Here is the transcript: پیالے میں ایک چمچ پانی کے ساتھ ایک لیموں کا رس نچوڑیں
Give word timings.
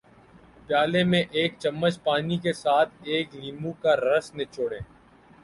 پیالے 0.67 1.03
میں 1.03 1.21
ایک 1.31 1.51
چمچ 1.59 2.01
پانی 2.03 2.37
کے 2.43 2.53
ساتھ 2.55 2.91
ایک 3.05 3.35
لیموں 3.35 3.73
کا 3.83 3.95
رس 3.97 4.33
نچوڑیں 4.35 4.79